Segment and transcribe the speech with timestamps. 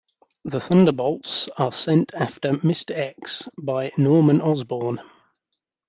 [0.45, 4.99] The Thunderbolts are sent after Mister X by Norman Osborn.